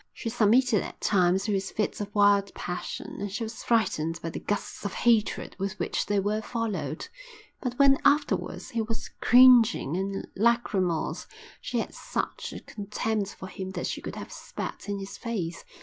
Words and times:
She 0.13 0.29
submitted 0.29 0.81
at 0.81 0.99
times 0.99 1.43
to 1.43 1.51
his 1.53 1.69
fits 1.69 2.01
of 2.01 2.15
wild 2.15 2.51
passion, 2.55 3.17
and 3.19 3.31
she 3.31 3.43
was 3.43 3.63
frightened 3.63 4.19
by 4.19 4.31
the 4.31 4.39
gusts 4.39 4.83
of 4.83 4.93
hatred 4.93 5.55
with 5.59 5.77
which 5.77 6.07
they 6.07 6.19
were 6.19 6.41
followed; 6.41 7.07
but 7.61 7.77
when, 7.77 7.99
afterwards, 8.03 8.71
he 8.71 8.81
was 8.81 9.11
cringing 9.21 9.95
and 9.95 10.27
lachrymose 10.35 11.27
she 11.61 11.77
had 11.77 11.93
such 11.93 12.51
a 12.51 12.61
contempt 12.61 13.35
for 13.35 13.45
him 13.47 13.69
that 13.73 13.85
she 13.85 14.01
could 14.01 14.15
have 14.15 14.33
spat 14.33 14.89
in 14.89 14.97
his 14.97 15.19
face. 15.19 15.63